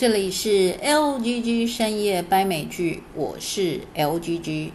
[0.00, 4.70] 这里是 LGG 深夜掰美剧，我是 LGG。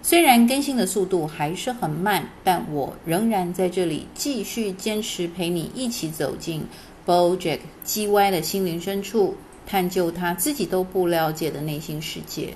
[0.00, 6.64] 虽然更新的速度还是很慢，但我仍然在这里继续坚持陪你一起走进
[7.04, 9.34] BoJack 叽歪的心灵深处，
[9.66, 12.54] 探究他自己都不了解的内心世界。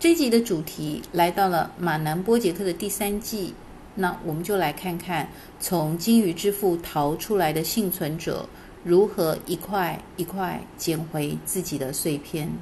[0.00, 3.54] 这集的主题来到了马南波杰克的第三季，
[3.94, 5.28] 那我们就来看看
[5.60, 8.48] 从鲸鱼之腹逃出来的幸存者。
[8.86, 12.52] 如何一块一块捡回自己的碎片？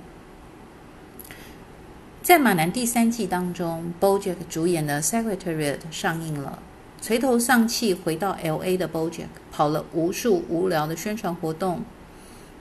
[2.23, 6.60] 在《马男》第三季当中，BoJack 主演的《Secretariat》上映了。
[7.02, 11.82] 垂头丧气回到 LA 的 BoJack 跑了无数无聊的宣传活动。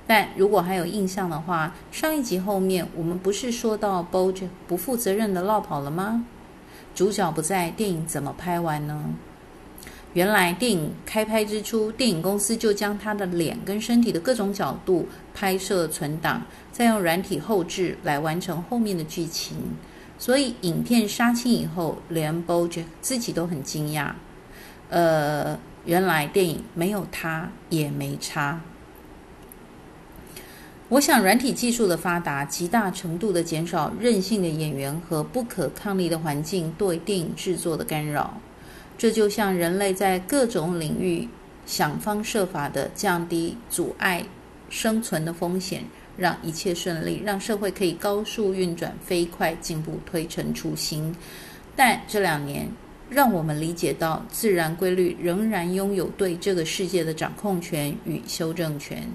[0.05, 6.25] 但如果还有印象的话，上一集后面我们不是说到 BoJack 不负责任的落跑了吗？
[6.93, 9.13] 主角不在，电影怎么拍完呢？
[10.13, 19.57] 原来电影开拍之初，电影公司就将他的脸跟身体的各种角度拍摄存档，再用软体后置来完成后面的剧情。
[20.19, 24.11] 所以影片杀青以后，连 BoJack 自己都很惊讶。
[24.89, 28.61] 呃，原来电影没有他也没差。
[30.89, 38.39] 我想软体技术的发达，极大程度的减少任性的演员和不可抗力的环境对电影制作的干扰。
[38.97, 41.27] 这就像人类在各种领域
[41.65, 44.23] 想方设法地降低阻碍
[44.69, 45.83] 生存的风险，
[46.15, 51.13] 让一切顺利，让社会可以高速运转、飞快进步、推陈出新。
[51.75, 52.67] 但这两年，
[53.09, 59.07] 让我们理解到，自然规律仍然拥有对这个世界的掌控权与修正权。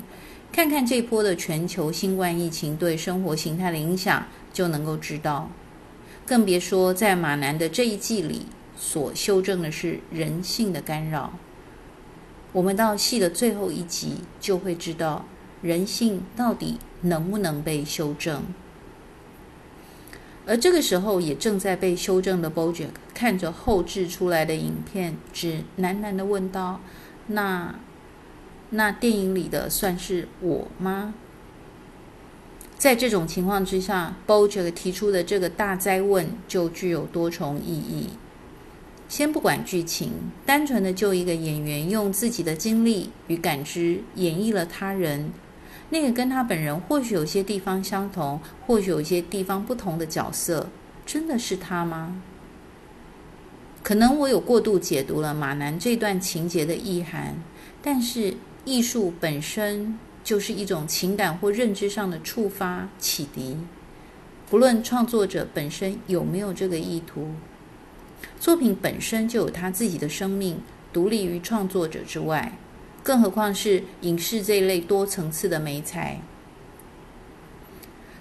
[0.53, 5.51] 看看这波的全球新冠疫情对生活形态的影响，就能够知道。
[6.27, 8.47] 更别说在马南的这一季里。
[8.79, 11.33] 所修正的是人性的干扰。
[12.53, 15.27] 我们到戏的最后一集就会知道，
[15.61, 18.43] 人性到底能不能被修正。
[20.47, 26.81] 而这个时候，也正在被修正的 BoJack 看着后置出来的影片，只喃喃的问道
[27.29, 27.75] ：“那
[28.71, 31.13] 那电影里的算是我吗？”
[32.79, 38.09] 在这种情况之下，BoJack 提出的这个大哉问就具有多重意义。
[39.09, 40.13] 先不管剧情，
[40.45, 45.33] 单纯的就一个演员用自己的经历与感知演绎了他人，
[45.89, 50.69] 那个跟他本人或许有些地方相同，或许有些地方不同的角色，
[51.07, 52.21] 真的是他吗？
[53.83, 57.35] 可能我有过度解读了马男这段情节的意涵，
[57.81, 58.35] 但是
[58.67, 63.57] 艺术本身就是一种情感或认知上的触发启迪，
[64.51, 67.31] 不论创作者本身有没有这个意图。
[68.41, 70.61] 作品本身就有它自己的生命，
[70.93, 72.59] 独立于创作者之外，
[73.03, 76.21] 更何况是影视这一类多层次的媒材。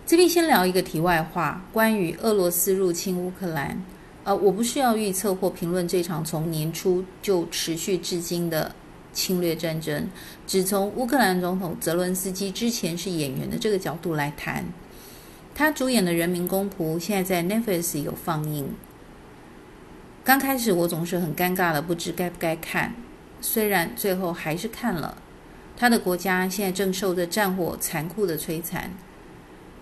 [0.06, 3.84] 这边先聊一个题外话，关于俄罗斯入侵乌克兰。
[4.24, 8.76] 呃，我不是要预测或评论这场从年初就持续至今的
[9.14, 10.10] 侵略战争，
[10.46, 14.66] 只从乌克兰总统泽伦斯基之前是演员的这个角度来谈。
[15.56, 18.68] 他主演的《人民公仆》现在在 Netflix 有放映。
[20.28, 22.94] 刚开始我总是很尴尬的，不知该不该看。
[23.40, 25.22] 虽然最后还是看了。
[25.78, 28.92] 他的国家现在正受着战火残酷的摧残，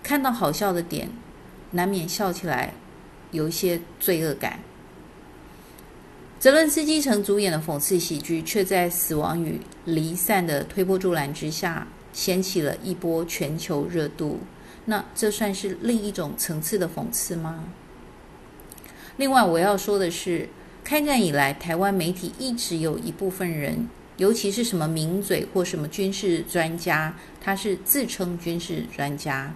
[0.04, 1.08] 看到好笑的点，
[1.72, 2.74] 难免笑起来，
[3.32, 4.60] 有一些罪恶感。
[6.38, 14.38] 泽伦斯基曾主演的讽刺喜剧，却在死亡与离散的推波助澜之下，掀起了一波全球热度。
[14.84, 17.64] 那这算是另一种层次的讽刺吗？
[19.18, 20.46] 另外，我要说的是，
[20.84, 23.88] 开战以来，台湾媒体一直有一部分人，
[24.18, 29.54] 尤其是什么名嘴或什么军事专家，他是自称军事专家，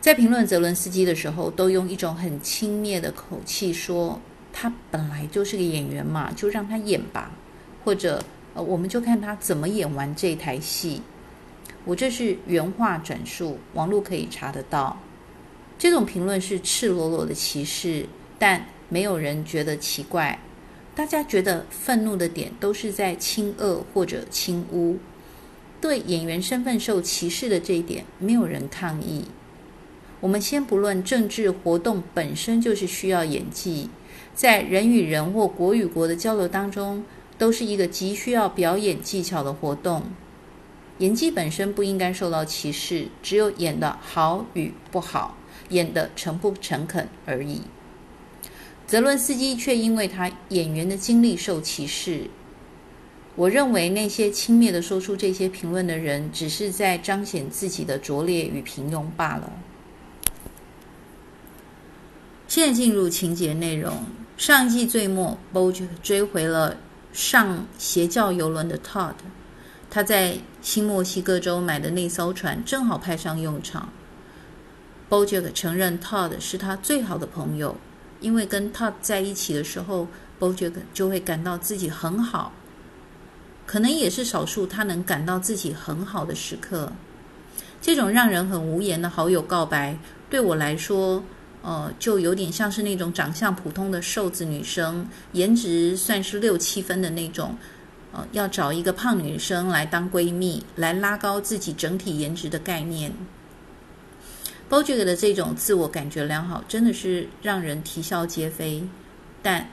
[0.00, 4.18] 在评论泽伦斯基的时候，都用一种很轻蔑的口气说
[4.54, 7.30] ：“他本来就是个演员嘛，就让他演吧。”
[7.84, 8.24] 或者，
[8.54, 11.02] 呃，我们就看他怎么演完这台戏。
[11.84, 14.98] 我这是原话转述，网络可以查得到。
[15.78, 18.06] 这种评论是赤裸裸的歧视。
[18.42, 20.40] 但没有人觉得奇怪，
[20.96, 24.98] 大家觉得愤怒的点都是在轻恶或者轻污，
[25.80, 29.26] 对演员身份受歧视的这一点，没有人抗议。
[30.18, 33.88] 我们先不论政治活动本身就是需要演技，
[34.34, 37.04] 在人与人或国与国的交流当中，
[37.38, 40.02] 都是一个极需要表演技巧的活动。
[40.98, 45.36] 演技本身不应该受到歧视，只有演得好与不好，
[45.68, 47.60] 演得诚不诚恳而已。
[48.92, 52.28] 泽伦斯基却因为他演员的经历受歧视，
[53.36, 59.50] 我认为那些轻蔑地说出这些评论的人，只是在彰显自己的拙劣与平庸罢了。
[62.46, 64.04] 现在进入情节内容。
[64.36, 66.76] 上一季最末 b o j 追回了
[67.14, 69.14] 上邪教邮轮的 Todd。
[69.88, 73.88] 他在新墨西哥州买的那艘船正好派上用场。
[75.08, 77.78] b o j 承认 Todd 是他最好的朋友，
[78.22, 80.08] 因为跟 Todd 在一起的时候
[80.40, 82.52] ，Bojack 就会感到自己很好。
[83.66, 86.90] 可能也是少数他能感到自己很好的时刻。
[87.80, 89.98] 这种让人很无言的好友告白，
[90.30, 91.22] 对我来说，
[91.62, 97.56] 呃，就有点像是那种长相普通的瘦子女生，颜值算是六七分的那种，
[98.12, 103.12] 呃，要找一个胖女生来当闺蜜，来拉高自己整体颜值的概念。
[104.72, 108.82] Bojack 的这种自我感觉良好，真的是让人啼笑皆非。
[109.42, 109.68] 但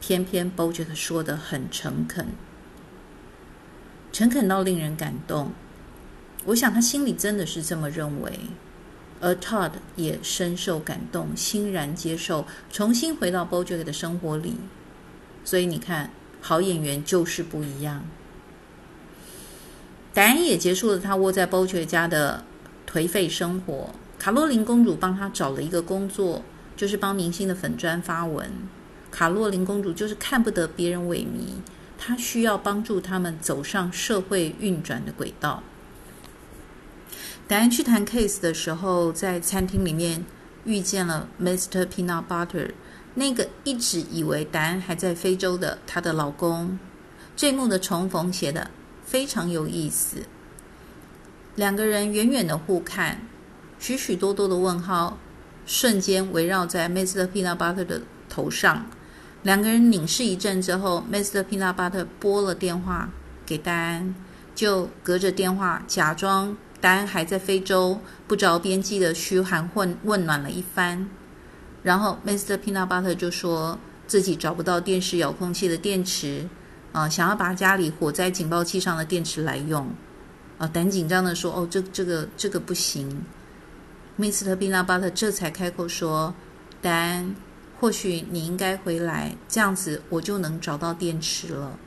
[0.00, 2.28] 偏偏 Bojack 说的很诚恳，
[4.12, 5.50] 诚恳到令人感动。
[6.44, 8.38] 我想他心里真的是这么认为，
[9.20, 14.54] 而 Todd 也深受感动，欣然接受，重新回到 Bojack 的生活里。
[15.44, 18.04] 所以你看，好演员就是不一样。
[20.14, 22.44] 戴安也结束了他窝在 Bojack 家的
[22.88, 23.90] 颓废生活。
[24.18, 26.42] 卡洛琳公主帮他找了一个工作，
[26.76, 28.50] 就是帮明星的粉砖发文。
[29.10, 31.60] 卡洛琳公主就是看不得别人萎靡，
[31.96, 35.62] 她需要帮助他们走上社会运转的轨道。
[37.46, 40.24] 戴安去谈 case 的时候，在餐厅里面
[40.64, 41.86] 遇见了 Mr.
[41.86, 42.72] Peanut Butter，
[43.14, 46.78] 那个一直以为戴安还在非洲的她的老公。
[47.36, 48.70] 这一幕的重逢写得
[49.04, 50.22] 非常有意思。
[51.54, 53.20] 两个人远远的互看。
[53.78, 55.18] 许许多多的问号
[55.66, 57.26] 瞬间围绕在 Mr.
[57.28, 58.86] Peanut Butter 的头上。
[59.42, 61.44] 两个人凝视一阵之后，Mr.
[61.44, 63.08] Peanut Butter 拨了电话
[63.44, 64.14] 给戴安，
[64.54, 71.08] 就隔着电话假装戴安还在非洲，不着边际的嘘寒问问暖了一番。
[71.82, 72.56] 然后 Mr.
[72.56, 73.78] Peanut Butter 就说
[74.08, 76.48] 自己找不到电视遥控器的电池，
[76.90, 79.84] 啊、呃，想要把家里火灾警报器上的电池来用。
[79.84, 83.24] 啊、呃，戴安紧张的说：“哦，这这个这个不行。”
[84.18, 84.56] Mr.
[84.56, 86.34] Peanut Butter 这才开口说
[86.82, 87.34] ：“丹，
[87.78, 91.78] 或许你应该回来，这样子我就能找到电池了。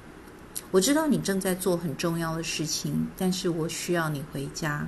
[0.70, 4.88] 我知道你正在做很重要的事情，但是我需要你回家。”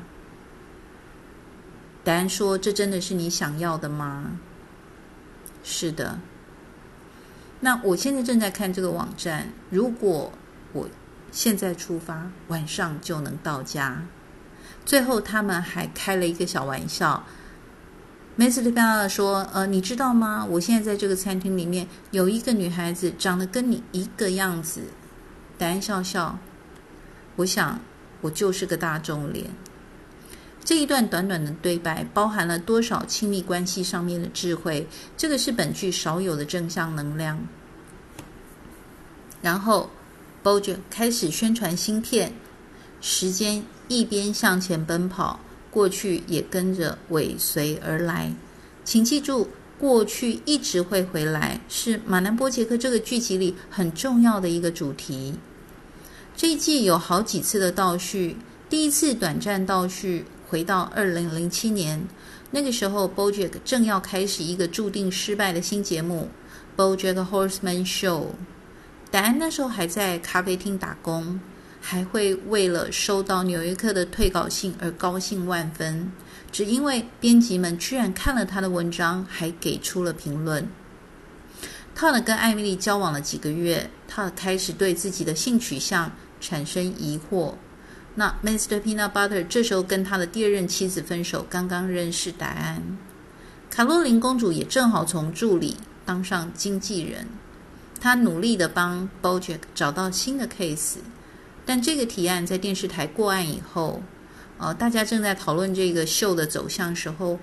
[2.04, 4.40] 丹说：“这真的是你想要的吗
[5.64, 6.20] ？”“是的。
[7.62, 10.32] ”“那我现在正在看这个网站，如果
[10.74, 10.88] 我
[11.32, 14.04] 现在出发，晚上就能到家。”
[14.86, 17.24] 最后，他们还开了一个小玩笑。
[18.36, 20.46] 梅斯利巴尔说：“呃，你知道吗？
[20.50, 24.82] 我现在在这个餐厅里面有一个女孩子，长得跟你一个样子。”
[25.60, 26.40] 戴安笑笑，
[27.36, 27.80] 我想
[28.22, 29.46] 我就是个大众脸。
[30.64, 34.88] 这一段短短的对白包含了多少亲密关系上面的智慧？
[35.18, 37.40] 这个是本剧少有的正向能量。
[39.42, 39.90] 然后
[40.44, 42.34] ，Bojack 开始宣传新片。
[43.02, 43.64] 时间
[44.00, 45.40] 一边向前奔跑，
[45.70, 48.34] 过去也跟着尾随而来。
[48.86, 55.36] 请记住，过去一直会回来，是马南波杰克这个剧集里很重要的一个主题。
[56.36, 58.38] 这一季有好几次的倒叙，
[58.70, 62.02] 第一次短暂倒叙回到二零零七年，
[62.52, 66.30] 那个时候 BoJack 正要开始一个注定失败的新节目
[66.80, 68.22] 《BoJack Horseman Show》。
[69.12, 71.40] 戴安那时候还在咖啡厅打工。
[71.82, 76.12] 还会为了收到《纽约客》的退稿信而高兴万分，
[76.52, 80.70] 只因为编辑们居然看了他的文章，还给出了评论。
[81.98, 87.56] Tod 跟艾米丽交往了几个月，Tod 开始对自己的性取向产生疑惑。
[88.16, 88.80] 那 Mr.
[88.80, 92.98] Peanut Butter 这时候跟他的第二任妻子分手，刚刚认识戴安。
[93.70, 97.28] 卡洛琳公主也正好从助理当上经纪人，
[98.00, 100.98] 她努力地帮 Bojack 找到新的 case。
[101.66, 104.02] 但这个提案在电视台过案以后，
[104.58, 107.40] 呃，大家正在讨论这个秀的走向时候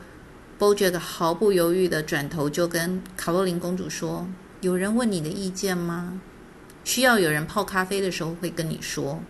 [0.58, 4.26] ，Bojack 毫不犹豫地转头就跟卡洛琳公主说
[4.60, 6.20] ：“有人问你的意见吗？
[6.84, 9.20] 需要有人泡咖啡的时候会跟你说。”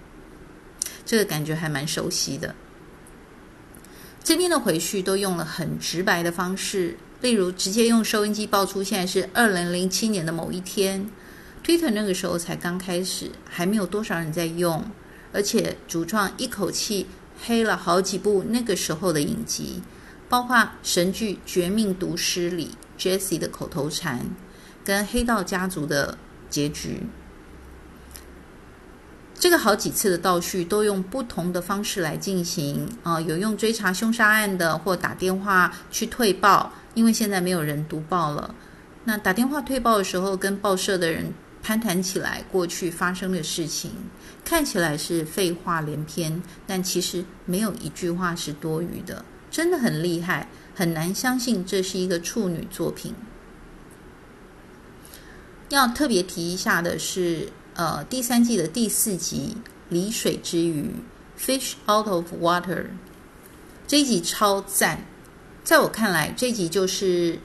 [1.05, 2.55] 这个感觉还蛮熟悉的。
[4.23, 11.11] 这边的回叙都用了很直白的方式，例如直接用收音机报出现在是二零零七年的某一天。
[11.69, 14.83] Twitter 那个时候才刚开始，还没有多少人在用，
[15.35, 17.07] 而且主创一口气
[17.45, 19.83] 黑了好几部那个时候的影集，
[20.31, 24.21] 包括神剧《绝命毒师》里 Jesse 的口头禅，
[24.83, 26.17] 跟黑道家族的
[26.49, 27.03] 结局。
[29.35, 38.55] 这个好几次的倒叙都用不同的方式来进行啊，有用追查凶杀案的，或打电话去退报，因为现在没有人读报了。
[39.05, 41.33] 那打电话退报的时候，跟报社的人
[41.63, 43.91] 攀谈起来过去发生的事情，
[44.45, 53.15] 看起来是废话连篇，但其实没有一句话是多余的，真的很厉害，很难相信这是一个处女作品。
[55.69, 57.53] 要特别提一下的是。
[57.75, 59.57] 呃，第三季的第四集
[59.89, 60.91] 《离水之鱼》
[61.41, 62.87] （Fish Out of Water）
[63.87, 65.05] 这一集超赞，
[65.63, 67.39] 在我看来，这集就是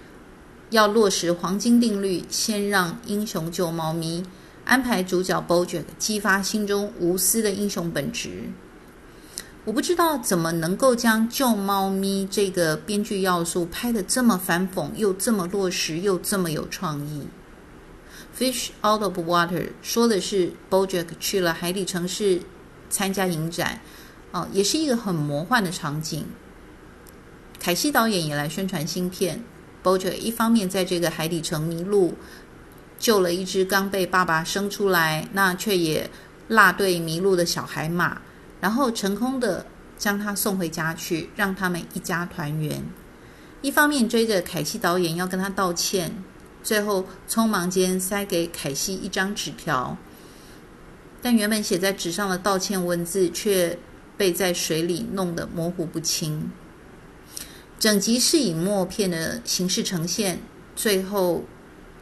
[0.73, 4.23] 要落实黄金定律，先让英雄救猫咪，
[4.65, 8.49] 安排主角 BoJack 激发心中无私的英雄本质。
[9.65, 17.27] 我不知道怎么能够将救猫咪这个编剧要素拍得这么反讽，又这么落实，又这么有创意。
[18.35, 22.41] Fish out of water 说的是 BoJack 去了海底城市
[22.89, 23.79] 参加影展，
[24.31, 26.25] 哦，也是一个很魔幻的场景。
[27.59, 29.43] 凯西导演也来宣传新片。
[29.83, 32.13] BoJack 一方面在这个海底城迷路，
[32.97, 36.09] 救了一只刚被爸爸生出来，那却也
[36.47, 38.21] 落队迷路的小海马，
[38.61, 39.65] 然后成功的
[39.97, 42.83] 将他送回家去，让他们一家团圆。
[43.61, 46.11] 一方面追着凯西导演要跟他道歉。
[46.63, 49.97] 最后，匆忙间塞给凯西一张纸条，
[51.21, 53.77] 但原本写在纸上的道歉文字却
[54.15, 56.49] 被在水里弄得模糊不清。
[57.83, 60.39] 整集是以默片的形式呈现，
[60.73, 61.43] 最后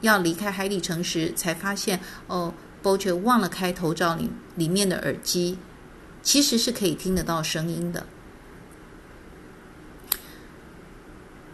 [0.01, 5.57] 要离开海底城时，才发现哦，BoJack 忘了开头罩里里面的耳机，
[6.21, 8.05] 其实是可以听得到声音的。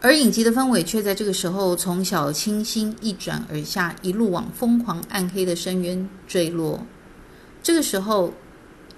[0.01, 6.85] 而影集的氛围却在这个时候从小清新一转而下，一路往疯狂暗黑的深渊坠落。
[7.63, 8.33] 这个时候，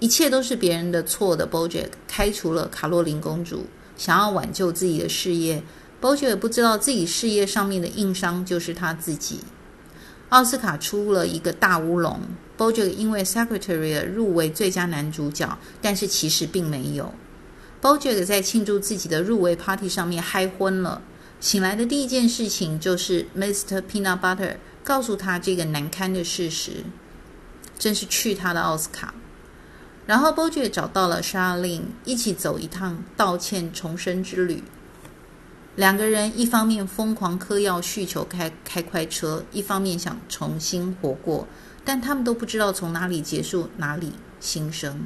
[0.00, 1.46] 一切都是别人的错的。
[1.48, 3.66] BoJack 开除了卡洛琳公主，
[4.00, 5.62] 想要挽救自己的事业。
[6.00, 9.40] BoJack 也不知道自己事业上面的硬伤就是他自己。
[10.30, 12.18] 奥斯卡出了一个大乌龙
[12.56, 17.12] ，BoJack 因为 Secretariat 入围最佳男主角，但是其实并没有。
[17.82, 21.02] BoJack 在庆祝自己的入围 party 上面嗨昏了，
[21.38, 23.82] 醒来的第一件事情就是 Mr.
[23.82, 26.84] Peanut Butter 告诉他这个难堪的事实，
[27.78, 29.12] 真是去他的奥斯卡。
[30.10, 34.64] 然后 BoJack 找到了 Charlene，一起走一趟道歉重生之旅。
[35.76, 41.46] 两个人一方面疯狂嗑药酗酒开开快车，一方面想重新活过，
[41.84, 45.00] 但他们都不知道从哪里结束，哪里新生。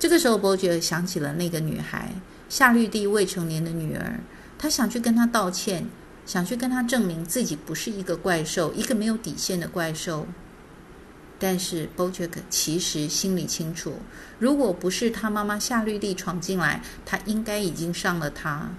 [0.00, 2.14] 这个时候，BoJack 想起了那个女孩，
[2.48, 4.18] 夏绿蒂未成年的女儿。
[4.58, 5.86] 他想去跟她道歉，
[6.26, 10.26] 想去跟她证明自己不是一个怪兽，一个没有底线的怪兽。
[11.40, 13.94] 但是，BoJack 其实心里清楚，
[14.38, 18.70] 如果不是他妈妈夏绿蒂闯进来，他应该已经上了她。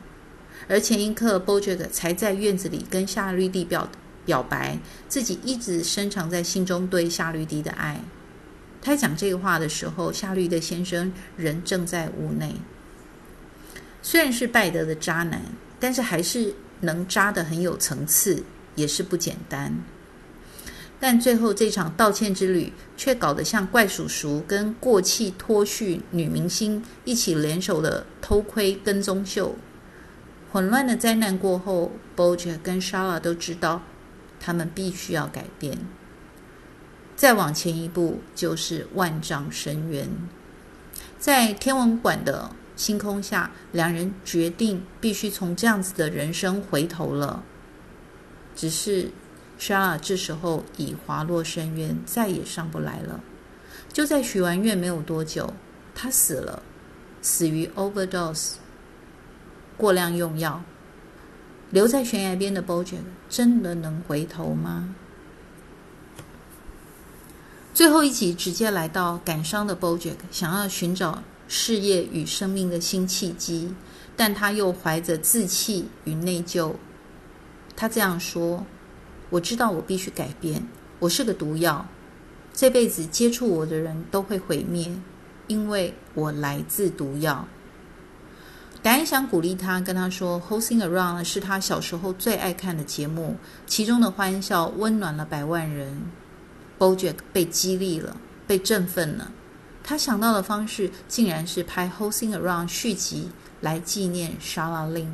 [0.69, 3.89] 而前一刻，BoJack 才在院子里跟夏绿蒂表
[4.27, 4.77] 表白，
[5.09, 7.99] 自己一直深藏在心中对夏绿蒂的爱。
[8.79, 12.55] 他讲这个话的时候，夏绿蒂先生人正在屋内。
[14.03, 15.41] 虽然是败德的渣男，
[15.79, 18.43] 但是还是能渣得很有层次，
[18.75, 19.75] 也是不简单。
[21.01, 29.55] 但最后这场道歉之旅，却搞得像怪叔叔跟过气脱序女明星一起联手的偷窥跟踪秀。
[30.51, 33.81] 混乱的灾难过后，BoJack 跟 Shala 都知道，
[34.39, 35.79] 他们必须要改变。
[37.15, 40.07] 再往前一步，就是万丈深渊。
[41.17, 47.43] 在天文馆的星空下，两人决定必须从这样子的人生回头了。
[48.55, 49.09] 只是
[49.61, 53.19] 莎尔这时候已滑落深渊，再也上不来了。
[53.93, 55.53] 就在许完愿没有多久，
[55.93, 56.63] 他死了，
[57.21, 58.53] 死于 overdose，
[59.77, 60.63] 过量用药。
[61.69, 64.95] 留在悬崖边的 BoJack 真的能回头吗？
[67.71, 73.75] 最后一集直接来到感伤的 BoJack，想要寻找事业与生命的新契机，
[74.15, 76.73] 但他又怀着自弃与内疚。
[77.75, 78.65] 他这样说
[79.31, 80.67] ：“我知道我必须改变，
[80.99, 81.87] 我是个毒药，
[82.53, 84.91] 这辈子接触我的人都会毁灭，
[85.47, 87.47] 因为我来自毒药。”
[88.83, 96.01] 达恩想鼓励他，跟他说：“Hosing Around 是他小时候最爱看的节目，其中的欢笑温暖了百万人。”
[96.77, 99.31] BoJack 被激励了，被振奋了。
[99.83, 103.29] 他想到的方式竟然是拍《Hosing Around》续集
[103.61, 105.07] 来纪念 Shala Lynn。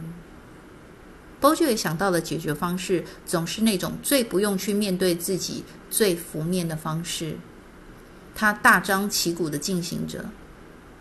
[1.39, 7.37] BoJack 想到的解决方式总是那种最不用去面对自己、最浮面的方式。
[8.33, 10.25] 他大张旗鼓地进行着。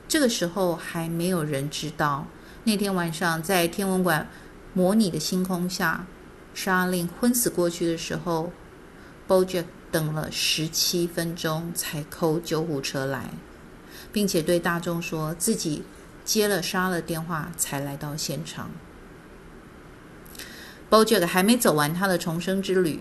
[0.08, 2.26] 这个时候还没有人知道，
[2.64, 4.28] 那天晚上在天文馆
[4.72, 6.06] 模拟的星空下，
[6.54, 8.52] 莎琳昏死过去的时候
[9.26, 13.30] ，BoJack 等了十七分钟才扣救护车来，
[14.12, 15.82] 并且对大众说自己
[16.24, 18.70] 接了莎的电话才来到现场。
[20.88, 23.00] BoJack 还没走完他的重生之旅，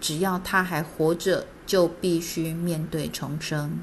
[0.00, 3.78] 只要他还活着，就必须面对重生。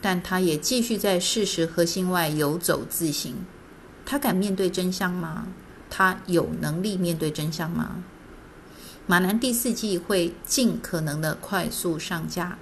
[0.00, 3.44] 但他也继续在事实核心外游走自行。
[4.04, 5.48] 他敢面对真相吗？
[5.90, 8.04] 他有能力面对真相吗？
[9.06, 12.58] 马南第四季会尽可能的快速上架，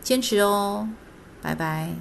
[0.00, 0.88] 坚持哦，
[1.42, 1.94] 拜拜。